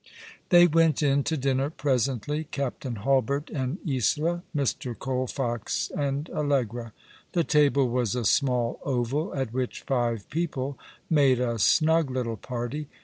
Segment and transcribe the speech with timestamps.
[0.49, 2.45] They went in to dinner presently.
[2.45, 4.95] Captain Hulbert and Isola, Mr.
[4.97, 6.91] Colfox and Allegra.
[7.33, 10.75] The table was a small oval, at which five i^eople
[11.07, 12.87] made a snug little party.